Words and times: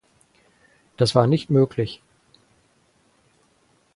Das 0.97 1.13
war 1.13 1.27
nicht 1.27 1.51
möglich. 1.51 2.01